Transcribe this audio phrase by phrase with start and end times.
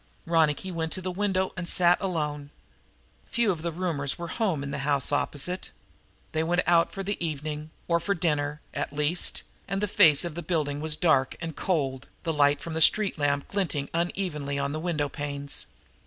[0.25, 2.49] Ronicky went to the window and sat alone.
[3.27, 5.69] Few of the roomers were home in the house opposite.
[6.31, 10.33] They were out for the evening, or for dinner, at least, and the face of
[10.33, 14.71] the building was dark and cold, the light from the street lamp glinting unevenly on
[14.71, 15.67] the windowpanes.